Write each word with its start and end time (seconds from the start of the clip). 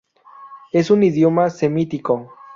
Es 0.71 0.89
un 0.89 1.03
idioma 1.03 1.51
semítico. 1.51 2.33